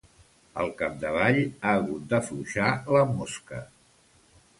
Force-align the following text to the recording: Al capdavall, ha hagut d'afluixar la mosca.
Al 0.61 0.69
capdavall, 0.77 1.37
ha 1.63 1.73
hagut 1.81 2.07
d'afluixar 2.13 2.71
la 2.95 3.05
mosca. 3.11 3.61